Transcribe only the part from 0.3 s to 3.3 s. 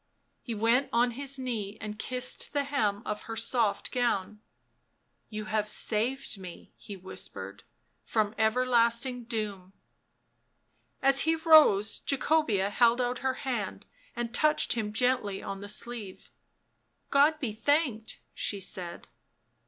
He went on his knee and kissed the hem of